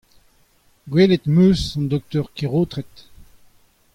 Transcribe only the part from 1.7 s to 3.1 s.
an doktor Keraotred.